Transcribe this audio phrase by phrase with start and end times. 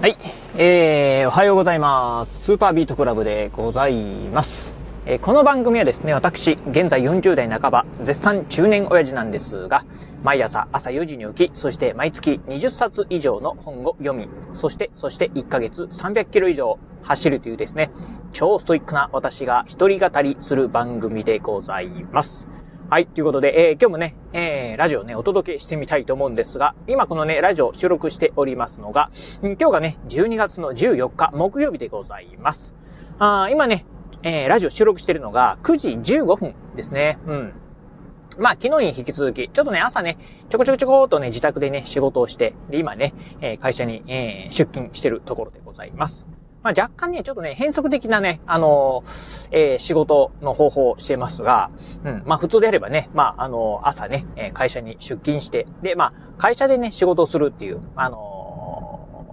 [0.00, 0.16] はい。
[0.56, 2.44] えー、おはようございます。
[2.44, 3.94] スーパービートクラブでござい
[4.32, 4.74] ます。
[5.06, 9.84] えーこの番組はですね、私、現在40代半ば、絶賛中年親父なんですが、
[10.24, 17.90] 毎朝朝4時に起き、そして毎月20冊以上の本を読み、そして、そして1ヶ月300キロ以上走るというですね、
[18.32, 22.48] 超ストイックな私が一人語りする番組でございます。
[22.92, 23.06] はい。
[23.06, 29.10] ということで、えー今日もね、えーラジオね、お届けしてみたいと思うんですが、今このね、ラジオ収録しておりますのが、
[29.40, 32.74] 今日がね、12月の14日木曜日でございます。
[33.18, 33.86] あ今ね、
[34.22, 37.18] えーラジオ収録してるのが9時15分ですね。
[37.26, 37.54] うん。
[38.36, 40.18] まあ、昨日に引き続き、ちょっとね、朝ね、
[40.50, 46.28] ちょこちょこちょこっとね、自宅でね、仕事をして、で、今ね、えー会社に、えー出勤してるところでございます。
[46.62, 51.70] まあ、若干ね、ちょっとね、変則的なね、あのーえー仕事の方法をしてますが、
[52.04, 58.42] うん、まあ、普通であればね、まあ、あのー朝ね、えー会社に出勤して、で、まあ、会社でね、仕事をするっていう、あのー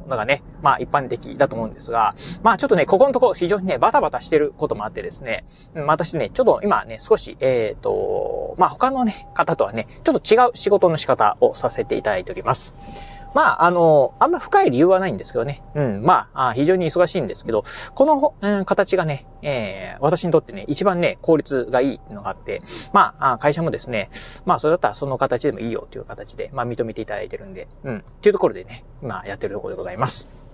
[0.10, 12.74] のがね、まあ一般的だと思うんですが、まあちょっとね、ここのところ非常にね、バタバタしてることもあってですね、うん私ね、ちょっと今ね、少し、えっ、と、まあ他のね、方とはね、ちょっと違う仕事の仕方をさせていただいております。
[13.34, 15.64] まあ、あの、あんま深い理由はないんですけどね。
[15.76, 17.64] うん、まあ、非常に忙しいんですけど、
[17.94, 22.62] この、うん、形がね、えー私にとってね、一番ね、効率がいいのがあって、
[22.94, 24.10] まあ、あ会社もですね、
[24.46, 30.49] まあ、それだったらその形でもいいよという形で、まあ、認めていただいてるんで、うん、っていうところでね、今やってるところでございます。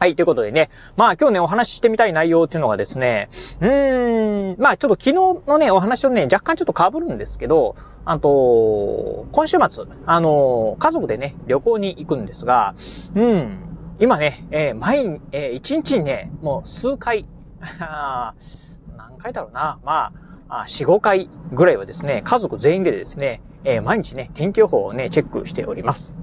[0.00, 3.28] はい、ということでね、まあ今日ね、お話ししてみたい内容っていうのがですね、
[3.60, 12.74] うーん、まあちょっと昨日のね、お話とね、若干ちょっと被るんですけど、あと、今週末、あの、家族でね、旅行に行くんですが、
[13.14, 13.58] うん、
[13.98, 17.26] 今ね、えー毎、えー一日にね、もう数回、
[17.60, 20.12] 何回だろうな、ま
[20.48, 26.14] あ、4、5回ぐらいはですね、家族全員でですね、えー毎日ね、天気予報をね、チェックしております。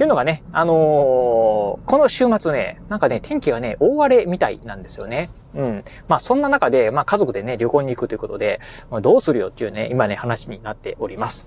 [0.00, 0.76] っていうのがね、あのー
[1.84, 5.28] この週末ね、なんかね、天気がね、大荒れみたいなんですよね。
[5.54, 5.84] うん。
[6.08, 8.60] まあ、そんな中で、まあ、家族でね、旅行に行くということで、
[9.02, 11.46] どうするよっていうね、今ね、話になっております。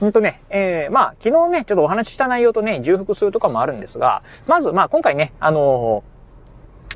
[0.00, 6.09] うんとね、えー、まあ、昨日ね、ちょっとお話しした内容とね、重複するとかもあるんですが、まず、まあ、今回ね、あのー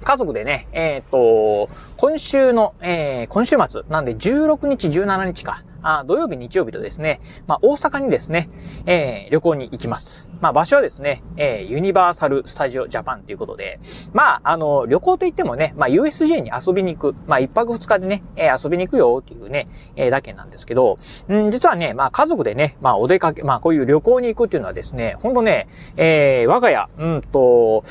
[0.03, 8.49] 家族でね、えっ、と、今週の、えー今週末、なんで16日、17日か、あ土曜日、日曜日とですね、まあ、大阪にですね、
[8.87, 10.29] えー旅行に行きます。
[10.41, 13.79] まあ、場所はですね、えーユニバーサル・スタジオ・ジャパンということで、
[14.13, 27.85] まあ、あの、旅行といってもね、まあ、USJ に遊びに行く、まあ、一泊二日でね、えー遊びに行くよっていうね、えーだけなんですけど、うん、実はね、まあ、家族でね、まあ、お出かけ、まあ、こういう旅行に行くっていうのはですね、ほんとね、えー我が家、うんと、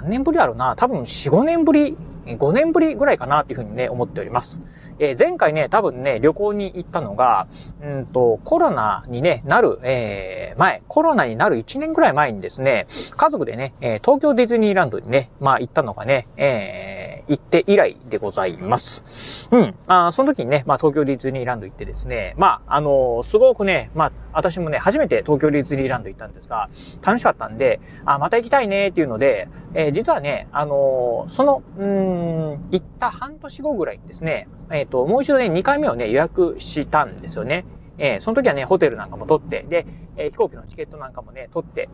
[0.00, 4.60] 何年ぶりだろうな多分4、5年ぶり、5年ぶりぐらいかなっていうふうにね、思っております。
[4.98, 7.46] えー前回ね、多分ね、旅行に行ったのが、
[7.82, 19.48] うんと、コロナにね、なる、えー前、コロナになる1年ぐらい前にですね、家族でね、え東京ディズニーランドにね、まあ行ったのがね、えー行って以来でございます。
[19.50, 19.74] うん。
[19.86, 26.68] あその時にね、まあ東京ディズニーランド行ってですね、まあ、あのすごくね、まあ、私もね、初めて東京ディズニーランド行ったんですが、
[27.02, 37.64] 楽しかったんで、あ、また行きたいねっていうので、えー実はね、あのその、うん、行った半年後ぐらいにですね、えっ、と、もう一度ね、2回目をね、予約したんですよね。
[37.98, 39.86] えーその時はね、ホテルなんかも取って、で、
[40.16, 41.88] えー飛行機のチケットなんかもね、取って、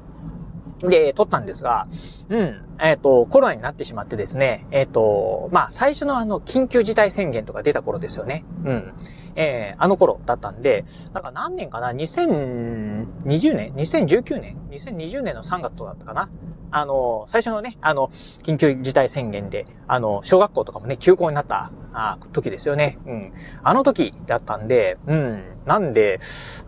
[0.88, 1.87] で、撮ったんですが、
[2.28, 8.44] うん、えっ、と、コロナになってしまってですね、えっ、と、まあ、最初のあの、緊急事態宣言とか出た頃ですよね。
[8.65, 8.92] うん。
[9.34, 16.28] えーあの頃だったんで、なんか何年かな ?2020 年 ?2019 年 ?2020 年の3月とだったかな？
[16.72, 18.09] あの、最初のね、あの、
[18.43, 22.99] 緊急事態宣言で、あの、小学校とかもね、休校になった、あ時ですよね。
[23.06, 23.33] うん。
[23.62, 25.44] あの時だったんで、うん。
[25.66, 26.19] なんで、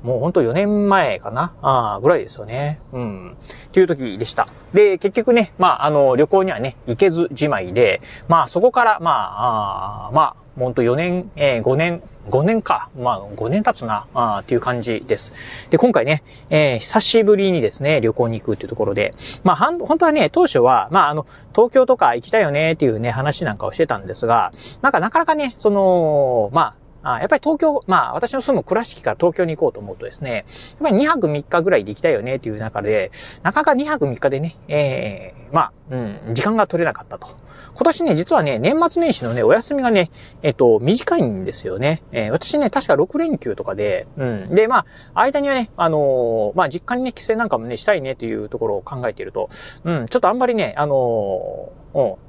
[0.02, 2.80] もうほんと4年前かなあぐらいですよね。
[2.92, 3.36] うん。
[3.68, 4.48] っていう時でした。
[4.74, 12.88] で、結局ね、まあ、あの、旅行にはね、行けずじまいで、まあ、そこから、まあ、あまあ、ほんと4年、えー5年、5年か。
[12.98, 15.32] まあ、5年経つな、あっていう感じです。
[15.70, 24.52] で、今回ね、えー久しぶりにですね、旅行に行くっていうところで、まあ、はん本当はね、当初は、まあ、あの、東京とか行きたいよねっていうね、話なんかをしてたんですが、
[24.82, 30.44] なんかなかなかね、その、まあ、あやっぱり東京、まあ私の住む倉敷から東京に行こうと思うとですね、
[30.80, 33.10] やっぱり2泊3日ぐらいで行きたいよねっていう中で、
[33.42, 35.96] なかなか2泊3日でね、ええまあ、う
[36.30, 37.28] ん、時間が取れなかったと。
[37.74, 40.10] 今年ね、実はね、年末年始のね、お休みがね、
[40.42, 42.02] えっと、短いんですよね。
[42.10, 44.48] えー私ね、確か6連休とかで、うん。
[44.50, 49.48] で、まあ、間にはね、あのまあ、実家にね、帰省なんかもね、したいねっていうところを考えていると、
[49.84, 51.72] うん、ちょっとあんまりね、あの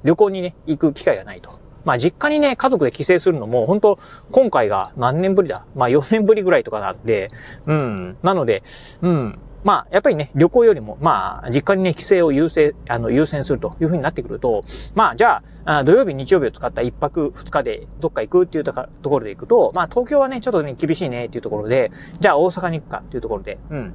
[0.03, 1.64] 旅行にね、行く機会がないと。
[1.85, 3.99] まあ実家にね、家族で帰省するのも、本当
[4.31, 7.31] 今回が何年ぶりだまあ4年ぶりぐらいとかなんで、
[7.65, 8.17] うん。
[8.23, 8.63] なので、
[9.01, 9.39] うん。
[9.65, 14.61] まあ、やっぱりね、旅行よりも、まあ、実家にね、帰省を優先、あの、優先するというふうになってくると、
[14.93, 23.93] まあ、じゃあ、土曜日、日曜日を使った一泊二日でどっか行くっていうところで行くと、まあ、東京はね、ちょっとね、厳しいねっていうところで、じゃあ大阪に行くかっていうところで、うん。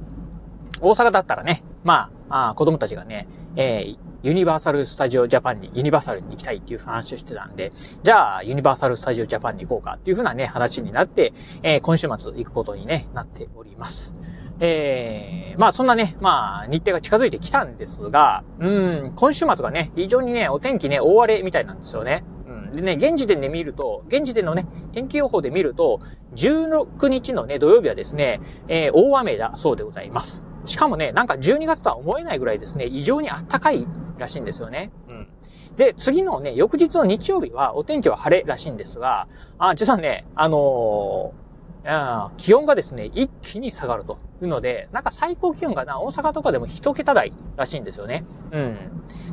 [0.81, 7.71] 大阪だったらね、まあ、あ子供たちがね、えー、ユニバーサル・スタジオ・ジャパンに、ユニバーサルに行きたいっていう話をしてたんで、
[8.03, 11.33] じゃあ、ユニバーサル・スタジオ・ジャパンに行こうかっていうふうなね、話になって、
[11.63, 14.15] えー、今週末行くことにね、なっております。
[14.63, 22.23] えー、まあそんなね、まあ日程が近づいてきたんですが、うん、今週末がね、非常にね、お天気ね、大荒れみたいなんですよね。
[22.47, 25.99] うん、でね、現時点で見ると、現時点のね、天気予報で見ると、
[26.35, 30.45] 16日のね、土曜日はですね、えー、大雨だそうでございます。
[30.65, 33.87] しかもね、なんか12月とは思えないぐらいですね、異常に暖かい
[34.17, 34.91] らしいんですよね。
[35.07, 35.27] うん。
[35.77, 39.27] で、次のね、翌日の日曜日はお天気は晴れらしいんですが、
[39.57, 48.23] あ、実はね、あのー、気温がですね、一気に下がるというので、なんか最高気温がな、大阪とかでも一桁台らしいんですよね。
[48.51, 48.77] うん。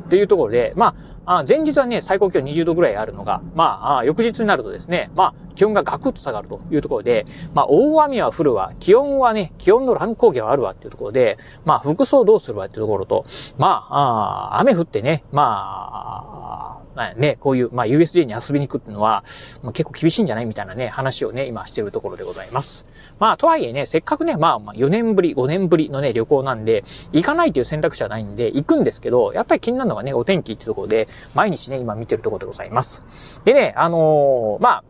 [0.05, 13.25] っていうところで、まあ、あ前日はね、最高気温20度ぐらいあるのが、まあ、翌日になるとですね、まあ、気温がガクッと下がるというところで、まあ、大雨は降るわ、気温はね、気温の乱高下はあるわっていうところで、まあ、服装どうするわっていうところと、
[13.57, 19.23] まあ、あ雨降ってね、まあ、まあね、こういう、まあ、USJ に遊びに行くっていうのは、
[19.61, 22.38] まあ、結構厳しいんじゃないみたいなね、話をね、今してるところでございます。
[23.19, 33.41] まあ、とはいえね、せっかくね、まあ、まあ4年ぶり、5年ぶりのね、旅行なんで、行かないという選択肢はないんで、行くんですけど、やっぱり気になるのがね、お天気っていうところで、毎日ね、今見てるところでございます。
[33.45, 34.83] でね、あのー、まあ、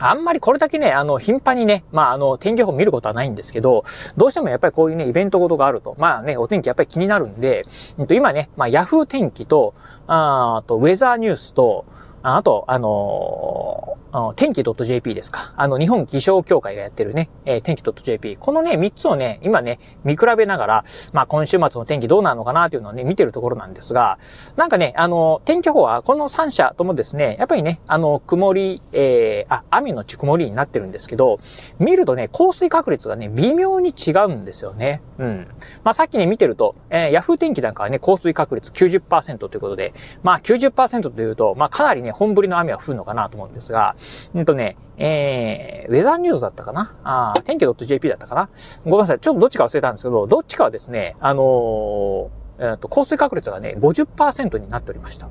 [0.00, 3.84] あんまりこれだけね、あの、頻繁にね、まあ、あの、天気予報見ることはないんですけど、
[4.16, 7.64] どうしてもやっぱりこういうね、イベントごとがあると、まあね、お天気やっぱり気になるんで、
[8.10, 9.74] 今ね、まあ、ヤフー天気と、
[10.06, 11.84] あと、ウェザーニュースと、
[12.22, 13.97] あと、あの、
[14.36, 15.54] 天気 .jp ですか。
[15.56, 18.36] あの、日本気象協会がやってるね、えー、天気 .jp。
[18.36, 24.18] このね、3つをね、今ね、見比べながら、まあ、今週末の天気どうなのかなっていうのをね、見てるところなんですが、
[24.56, 31.38] なんかね、あの、天気予報はこの3社ともですね、やっぱりね、あの、曇り、えー、あ、雨のち曇りになってるんですけど、
[31.78, 35.02] 見るとね、降水確率がね、微妙に違うんですよね。
[35.18, 35.48] うん。
[35.84, 43.96] まあ、さっきね、見てると、えー、ヤフー天気なんかはね、降水確率90%ということで、まあ90%というと、まあかなりね、本降りの雨は降るのかなと思うんですが、
[44.34, 46.96] うんとね、えー、ウェザーニュースだったかな？
[47.04, 48.48] あ天気 .jp だったかな？
[48.84, 49.20] ごめんなさい。
[49.20, 52.28] ちょっとどっちか忘れたんですけど、どっちかはですね、あのー、
[52.60, 55.28] えー、と、降水確率がね、50%になっておりました。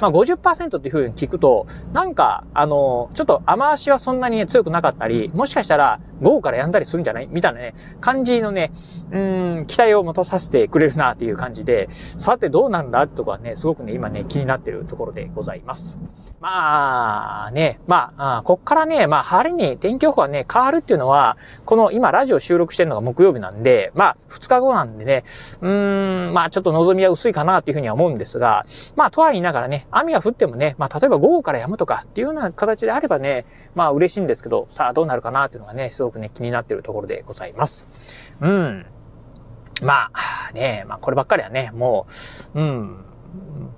[0.00, 7.28] まあ50%っていうふうに聞くと、なんか、あの、ちょっと雨足はそんなに強くなかったり、もしかしたら午後からやんだりするんじゃない？
[7.30, 8.72] みたいなね、感じのね、
[9.10, 15.98] うん、期待を持たさせてくれるなっていう感じで、さてどうなんだとこはね、すごくね、今ね、気になってるところでございます。
[16.40, 25.24] まあ、ね、まあ、こっからね、まあ、晴れに天気予報がね、変わるっていうのは、この今ラジオ収録してるのが木曜日なんで、まあ、2日後なんでね、
[25.60, 33.44] うん、まあ、ちょっと望みは薄いかなっていうふうには思うんですが、まあ、とは言いながらね、雨が降ってもね、まあ、例えば午後から止むとかっていうような形であればね、
[33.74, 37.88] まあ、嬉しいんですけど、さあ、どうなるかなっていうのがね、すごくね、気になっているところでございます。
[38.40, 38.86] うん。
[39.82, 42.06] まあ、ね、まあ、こればっかりはね、も
[42.54, 43.04] う、うん、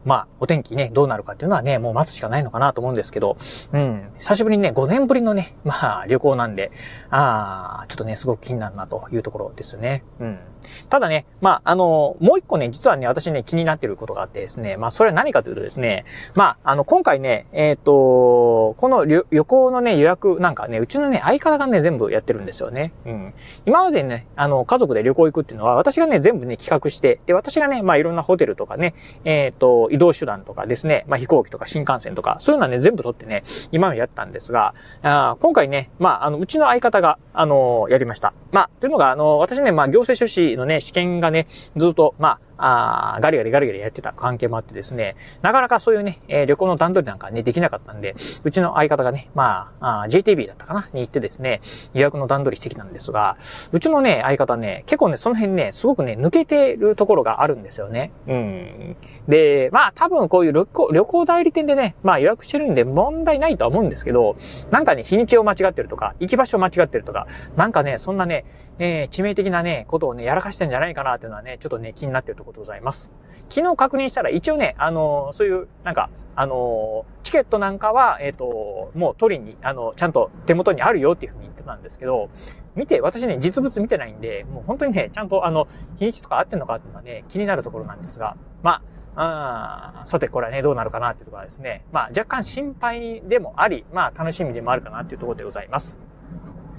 [0.05, 3.37] まあ、お天気ね、どうなるかっていうのはね、もう待つしかないのかなと思うんですけど、
[3.73, 6.73] うん、久しぶりにね、5年ぶりのね、まあ、旅行なんで、
[7.11, 10.05] ああ、ちょっとね、すごく気になるなというところですね。
[10.21, 10.39] うん。
[10.89, 16.05] ただね、まあ、あの、もう一個ね、実はね、私ね、気になっていることがあってですね、まあ、それは何かというとですね、
[16.35, 22.93] まあ、あの、今回ね、えっ、ー、と、この旅行のね、予約なんかね、うちのね、相方がね、全部やってるんですよね。
[23.07, 23.35] うん。
[23.67, 33.43] 今までね、あの、家族で旅行行くっていうのは、私がね、全部ね、企画して、で、私がね、まあ、いろんなホテルとかね、ええっ、ー、と、移動手段とかですね、まあ、飛行機とか新幹線とか、そういうのはね、全部取ってね、
[33.73, 38.35] 今までやったんですが、あ今回ね、まあ、あの、うちの相方が、あの、やりました。
[38.53, 48.15] まあ、というのが、あの、私ね、まあ、行政書士のね、試験がね、ずっと、まあ、あガリガリガリガリやってた関係もあってですね、なかなかそういうね、えー、旅行の段取りなんかね、できなかったんで、
[48.45, 50.89] うちの相方がね、まあ、あ JTB だったかな？
[50.93, 51.61] に行ってですね、
[51.95, 53.37] 予約の段取りしてきたんですが、
[53.73, 58.13] うちのね、相方ね、結構ね、その辺ね、すごくね、抜けてるところがあるんですよね。
[58.27, 58.97] うん。
[59.29, 64.37] で、まあ、多分こういう旅行旅行代理店でね、まあ予約してるんで問題ないとは思うんですけど、
[64.71, 67.27] なんかね、日にちを間違ってるとか、行き場所を間違ってるとか、
[67.57, 68.45] なんかね、そんなね、
[68.79, 73.11] えー、致命的なね、ことをね、やらかしてんじゃないかなっていうのはね、ちょっとね、気になってるところでございます。
[73.51, 82.29] 昨日確認したら、一応ね、あの、そういう、なんか、あの、チケットなんかは、えっ、と、もう取りに、あの、ちゃんと手元にあるよっていうふうに言ってたんですけど、
[82.77, 85.67] 見て、私ね、実物見てないんで、もう本当にね、ちゃんとあの、
[85.99, 88.83] 日にちとか合ってんのかっていうのはね、気になるところなんですが、ま
[89.17, 95.97] あ、あさて、これはね、どうなるかなっていうところはですね、まあ、若干心配でもあり、まあ、楽しみでもあるかなっていうところでございます。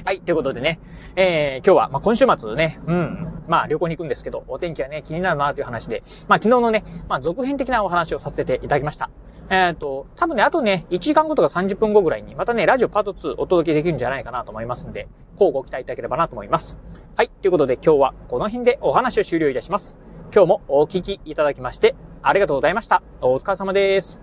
[0.03, 0.79] はい、ということでね、
[1.15, 9.11] えー、今日は、まあ、今週末ね、うん、まあ、旅行に行くんですけど、お天気はね、気になるなという話で、まあ、昨日のね、まあ、続編的なお話をさせていただきました。
[9.49, 16.77] えっ、ー、と、多分ね、あとね、1時間後とか30分後ぐらいに、またね、ラジオパート2お届けできるんじゃないかなと思いますんで、交互期待いただければなと思います。
[17.15, 19.97] はい、ということで今日はこの辺でお話を終了いたします。
[20.33, 23.03] 今日もお聞きいただきまして、ありがとうございました。
[23.21, 24.19] お疲れ様です。